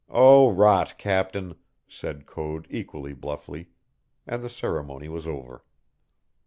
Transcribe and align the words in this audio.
"Oh, 0.09 0.49
rot, 0.51 0.97
captain!" 0.97 1.57
said 1.87 2.25
Code 2.25 2.65
equally 2.71 3.13
bluffly, 3.13 3.67
and 4.25 4.43
the 4.43 4.49
ceremony 4.49 5.09
was 5.09 5.27
over. 5.27 5.63